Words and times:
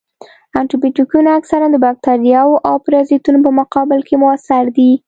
انټي 0.59 0.75
بیوټیکونه 0.81 1.29
اکثراً 1.39 1.67
د 1.71 1.77
باکتریاوو 1.85 2.61
او 2.69 2.75
پرازیتونو 2.85 3.39
په 3.45 3.51
مقابل 3.59 3.99
کې 4.07 4.15
موثر 4.23 4.63
دي. 4.77 4.91